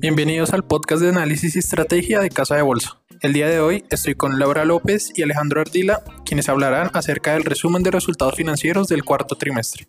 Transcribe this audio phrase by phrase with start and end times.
[0.00, 3.00] Bienvenidos al podcast de análisis y estrategia de Casa de Bolsa.
[3.20, 7.44] El día de hoy estoy con Laura López y Alejandro Ardila, quienes hablarán acerca del
[7.44, 9.88] resumen de resultados financieros del cuarto trimestre.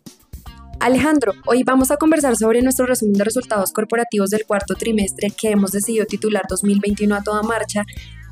[0.80, 5.50] Alejandro, hoy vamos a conversar sobre nuestro resumen de resultados corporativos del cuarto trimestre que
[5.50, 7.84] hemos decidido titular 2021 a toda marcha,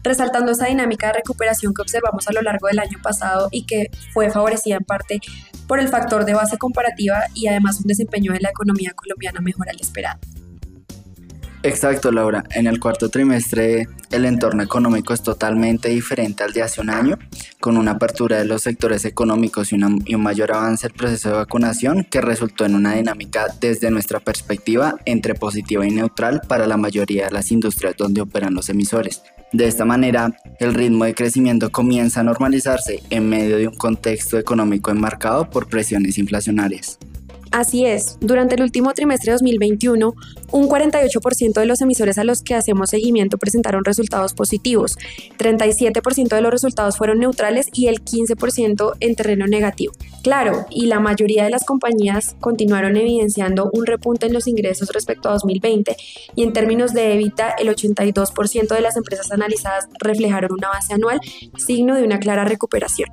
[0.03, 3.91] resaltando esa dinámica de recuperación que observamos a lo largo del año pasado y que
[4.13, 5.21] fue favorecida en parte
[5.67, 9.69] por el factor de base comparativa y además un desempeño de la economía colombiana mejor
[9.69, 10.19] al esperado.
[11.65, 12.45] Exacto, Laura.
[12.51, 17.19] En el cuarto trimestre el entorno económico es totalmente diferente al de hace un año,
[17.61, 22.05] con una apertura de los sectores económicos y, un mayor avance del proceso de vacunación
[22.05, 27.27] que resultó en una dinámica desde nuestra perspectiva entre positiva y neutral para la mayoría
[27.27, 29.23] de las industrias donde operan los emisores.
[29.53, 34.39] De esta manera, el ritmo de crecimiento comienza a normalizarse en medio de un contexto
[34.39, 36.99] económico enmarcado por presiones inflacionarias.
[37.51, 40.15] Así es, durante el último trimestre de 2021,
[40.53, 44.97] un 48% de los emisores a los que hacemos seguimiento presentaron resultados positivos,
[45.39, 49.95] 37% de los resultados fueron neutrales y el 15% en terreno negativo.
[50.23, 55.29] Claro, y la mayoría de las compañías continuaron evidenciando un repunte en los ingresos respecto
[55.29, 55.97] a 2020
[56.35, 61.21] y en términos de EBITDA el 82% de las empresas analizadas reflejaron un avance anual,
[61.57, 63.09] signo de una clara recuperación.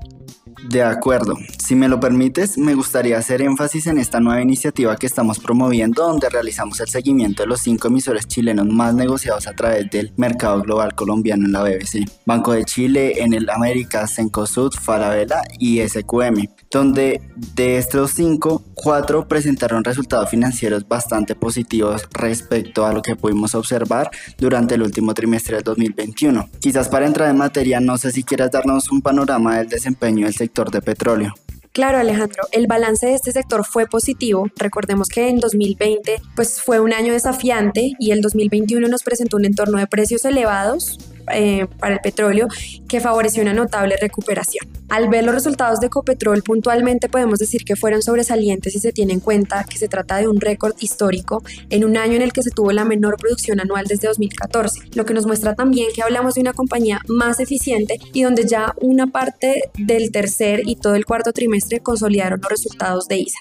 [0.69, 1.35] De acuerdo.
[1.63, 6.07] Si me lo permites, me gustaría hacer énfasis en esta nueva iniciativa que estamos promoviendo
[6.07, 10.61] donde realizamos el seguimiento de los cinco emisores chilenos más negociados a través del mercado
[10.61, 12.09] global colombiano en la BBC.
[12.25, 17.21] Banco de Chile, Enel América, Cencosud, Falabella y SQM, donde
[17.55, 24.11] de estos cinco, cuatro presentaron resultados financieros bastante positivos respecto a lo que pudimos observar
[24.37, 26.49] durante el último trimestre del 2021.
[26.59, 30.35] Quizás para entrar en materia, no sé si quieras darnos un panorama del desempeño del
[30.35, 31.33] sector de petróleo.
[31.71, 34.49] Claro, Alejandro, el balance de este sector fue positivo.
[34.57, 39.45] Recordemos que en 2020 pues, fue un año desafiante y el 2021 nos presentó un
[39.45, 40.97] entorno de precios elevados,
[41.31, 42.47] eh, para el petróleo
[42.87, 44.67] que favoreció una notable recuperación.
[44.89, 49.13] Al ver los resultados de Ecopetrol puntualmente podemos decir que fueron sobresalientes si se tiene
[49.13, 52.43] en cuenta que se trata de un récord histórico en un año en el que
[52.43, 56.35] se tuvo la menor producción anual desde 2014, lo que nos muestra también que hablamos
[56.35, 61.05] de una compañía más eficiente y donde ya una parte del tercer y todo el
[61.05, 63.39] cuarto trimestre consolidaron los resultados de ISA.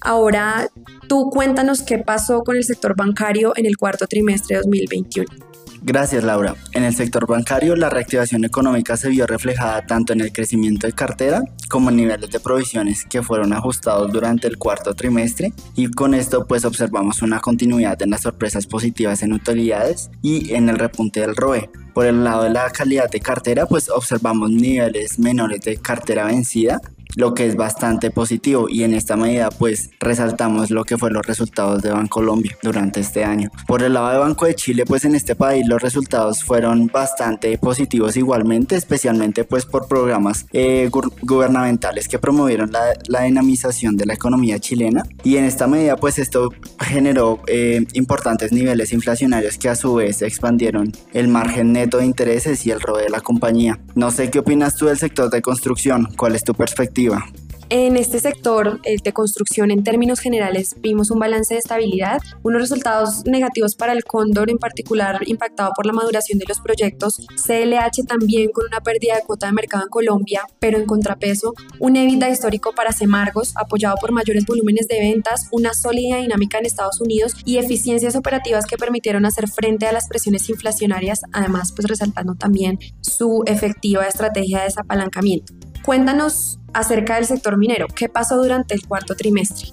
[0.00, 0.68] Ahora,
[1.08, 5.55] tú cuéntanos qué pasó con el sector bancario en el cuarto trimestre de 2021.
[5.88, 6.56] Gracias, Laura.
[6.72, 10.92] En el sector bancario, la reactivación económica se vio reflejada tanto en el crecimiento de
[10.92, 16.14] cartera como en niveles de provisiones que fueron ajustados durante el cuarto trimestre y con
[16.14, 21.20] esto pues observamos una continuidad en las sorpresas positivas en utilidades y en el repunte
[21.20, 21.70] del ROE.
[21.94, 26.80] Por el lado de la calidad de cartera, pues observamos niveles menores de cartera vencida
[27.16, 31.26] lo que es bastante positivo y en esta medida pues resaltamos lo que fue los
[31.26, 33.50] resultados de Bancolombia durante este año.
[33.66, 37.58] Por el lado de Banco de Chile pues en este país los resultados fueron bastante
[37.58, 40.88] positivos igualmente, especialmente pues por programas eh,
[41.22, 46.18] gubernamentales que promovieron la, la, dinamización de la economía chilena y en esta medida pues
[46.18, 46.50] esto
[46.80, 52.66] generó eh, importantes niveles inflacionarios que a su vez expandieron el margen neto de intereses
[52.66, 53.80] y el ROE de la compañía.
[53.96, 57.24] No sé qué opinas tú del sector de construcción, cuál es tu perspectiva
[57.68, 63.24] en este sector de construcción, en términos generales, vimos un balance de estabilidad, unos resultados
[63.26, 68.50] negativos para el cóndor, en particular impactado por la maduración de los proyectos, CLH también
[68.50, 72.72] con una pérdida de cuota de mercado en Colombia, pero en contrapeso, un EBITDA histórico
[72.72, 77.58] para Semargos, apoyado por mayores volúmenes de ventas, una sólida dinámica en Estados Unidos y
[77.58, 83.42] eficiencias operativas que permitieron hacer frente a las presiones inflacionarias, además pues resaltando también su
[83.46, 85.54] efectiva estrategia de desapalancamiento.
[85.86, 87.86] Cuéntanos acerca del sector minero.
[87.86, 89.68] ¿Qué pasó durante el cuarto trimestre?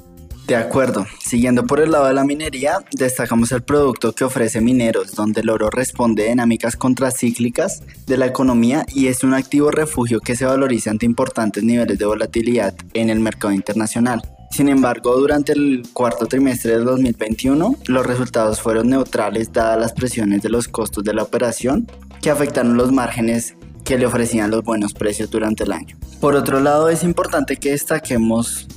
[0.46, 5.16] De acuerdo, siguiendo por el lado de la minería, destacamos el producto que ofrece Mineros,
[5.16, 10.20] donde el oro responde a dinámicas contracíclicas de la economía y es un activo refugio
[10.20, 14.22] que se valoriza ante importantes niveles de volatilidad en el mercado internacional.
[14.52, 20.44] Sin embargo, durante el cuarto trimestre del 2021, los resultados fueron neutrales dadas las presiones
[20.44, 21.88] de los costos de la operación
[22.22, 25.98] que afectaron los márgenes que le ofrecían los buenos precios durante el año.
[26.20, 28.68] Por otro lado, es importante que destaquemos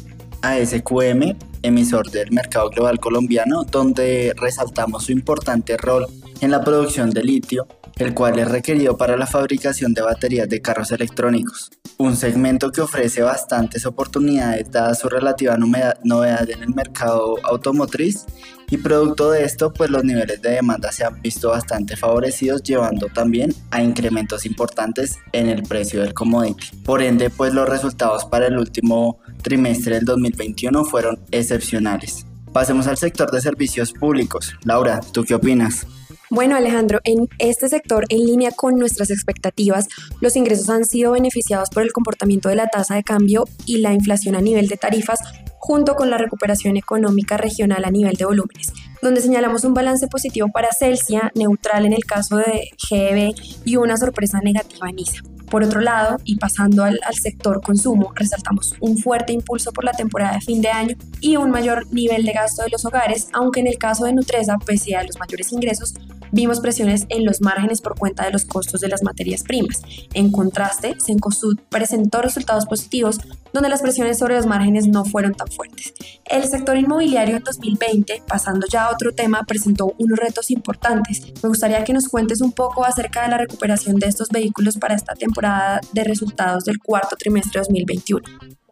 [0.42, 6.06] a SQM, emisor del mercado global colombiano, donde resaltamos su importante rol
[6.40, 7.66] en la producción de litio,
[7.96, 12.82] el cual es requerido para la fabricación de baterías de carros electrónicos, un segmento que
[12.82, 18.26] ofrece bastantes oportunidades dada su relativa novedad en el mercado automotriz
[18.68, 23.06] y producto de esto pues los niveles de demanda se han visto bastante favorecidos llevando
[23.06, 26.76] también a incrementos importantes en el precio del commodity.
[26.84, 32.26] Por ende pues los resultados para el último trimestre del 2021 fueron excepcionales.
[32.52, 34.54] Pasemos al sector de servicios públicos.
[34.64, 35.86] Laura, ¿tú qué opinas?
[36.28, 39.86] Bueno, Alejandro, en este sector, en línea con nuestras expectativas,
[40.20, 43.92] los ingresos han sido beneficiados por el comportamiento de la tasa de cambio y la
[43.92, 45.20] inflación a nivel de tarifas,
[45.58, 50.48] junto con la recuperación económica regional a nivel de volúmenes, donde señalamos un balance positivo
[50.52, 53.32] para Celsia, neutral en el caso de GEB
[53.64, 55.22] y una sorpresa negativa en ISA.
[55.50, 60.34] Por otro lado, y pasando al, sector consumo, resaltamos un fuerte impulso por la temporada
[60.34, 63.68] de fin de año y un mayor nivel de gasto de los hogares, aunque en
[63.68, 65.94] el caso de Nutresa, pese a los mayores ingresos,
[66.32, 69.82] vimos presiones en los márgenes por cuenta de los costos de las materias primas.
[70.14, 73.18] En contraste, Cencosud presentó resultados positivos
[73.52, 75.94] donde las presiones sobre los márgenes no fueron tan fuertes.
[76.24, 81.32] El sector inmobiliario en 2020, pasando ya a otro tema, presentó unos retos importantes.
[81.42, 84.94] Me gustaría que nos cuentes un poco acerca de la recuperación de estos vehículos para
[84.94, 88.22] esta temporada de resultados del cuarto trimestre de 2021.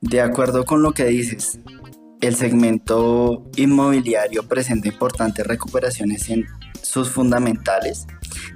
[0.01, 1.59] De acuerdo con lo que dices,
[2.21, 6.45] el segmento inmobiliario presenta importantes recuperaciones en
[6.85, 8.07] sus fundamentales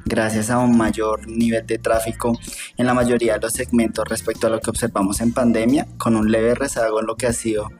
[0.04, 2.38] gracias a un mayor nivel de tráfico
[2.76, 6.30] en la mayoría de los segmentos respecto a lo que observamos en pandemia, con un
[6.30, 7.70] leve rezago en lo que ha sido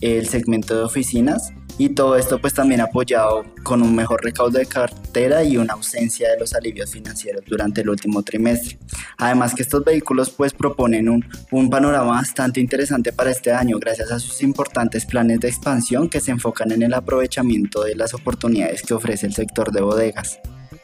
[0.00, 4.66] el segmento de oficinas y todo esto pues también apoyado con un mejor recaudo de
[4.66, 8.78] cartera y una ausencia de los alivios financieros durante el último trimestre.
[9.16, 14.12] Además que estos vehículos pues proponen un, un panorama bastante interesante para este año gracias
[14.12, 18.82] a sus importantes planes de expansión que se enfocan en el aprovechamiento de las oportunidades
[18.82, 20.38] que ofrece el sector de bodegas.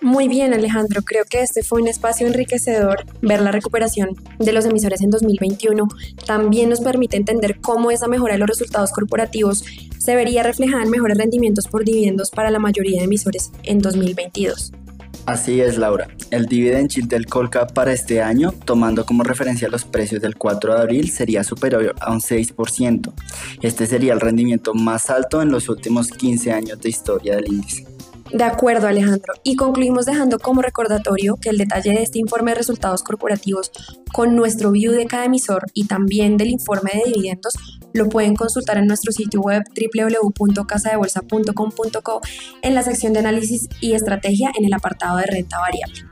[0.07, 1.03] Muy bien, Alejandro.
[1.03, 3.05] Creo que este fue un espacio enriquecedor.
[3.23, 5.89] Ver la recuperación de los emisores en 2021
[6.25, 9.65] también nos permite entender cómo esa mejora de los resultados corporativos
[9.99, 14.71] se vería reflejada en mejores rendimientos por dividendos para la mayoría de emisores en 2022.
[15.27, 16.07] Así es, Laura.
[16.31, 20.73] El dividend yield del Colcap para este año, tomando como referencia los precios del 4
[20.73, 23.13] de abril, sería superior a un 6%.
[23.61, 27.96] Este sería el rendimiento más alto en los últimos 15 años de historia del índice.
[28.33, 29.35] De acuerdo, Alejandro.
[29.43, 33.71] Y concluimos dejando como recordatorio que el detalle de este informe de resultados corporativos
[34.13, 37.55] con nuestro view de cada emisor y también del informe de dividendos
[37.93, 42.21] lo pueden consultar en nuestro sitio web www.casadebolsa.com.co
[42.63, 46.03] en la sección de análisis y estrategia en el apartado de renta variable.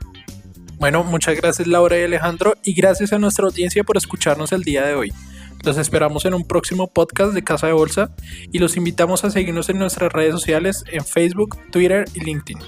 [0.77, 4.83] Bueno, muchas gracias Laura y Alejandro y gracias a nuestra audiencia por escucharnos el día
[4.85, 5.13] de hoy.
[5.63, 8.11] Los esperamos en un próximo podcast de Casa de Bolsa
[8.51, 12.59] y los invitamos a seguirnos en nuestras redes sociales en Facebook, Twitter y LinkedIn.